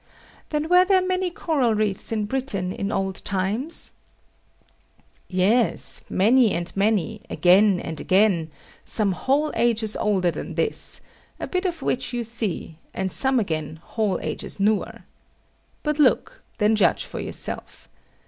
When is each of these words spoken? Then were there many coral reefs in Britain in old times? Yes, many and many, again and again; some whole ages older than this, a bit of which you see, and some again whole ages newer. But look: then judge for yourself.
Then 0.49 0.67
were 0.67 0.83
there 0.83 1.05
many 1.05 1.29
coral 1.29 1.75
reefs 1.75 2.11
in 2.11 2.25
Britain 2.25 2.71
in 2.71 2.91
old 2.91 3.23
times? 3.23 3.91
Yes, 5.27 6.01
many 6.09 6.55
and 6.55 6.75
many, 6.75 7.21
again 7.29 7.79
and 7.79 7.99
again; 8.01 8.49
some 8.83 9.11
whole 9.11 9.51
ages 9.55 9.95
older 9.95 10.31
than 10.31 10.55
this, 10.55 11.01
a 11.39 11.45
bit 11.45 11.65
of 11.65 11.83
which 11.83 12.13
you 12.13 12.23
see, 12.23 12.79
and 12.95 13.11
some 13.11 13.39
again 13.39 13.75
whole 13.75 14.19
ages 14.23 14.59
newer. 14.59 15.03
But 15.83 15.99
look: 15.99 16.41
then 16.57 16.75
judge 16.75 17.05
for 17.05 17.19
yourself. 17.19 17.87